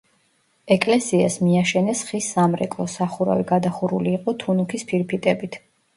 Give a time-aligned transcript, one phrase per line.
[0.75, 5.61] ეკლესიას მიაშენეს ხის სამრეკლო, სახურავი გადახურული იყო თუნუქის ფირფიტებით.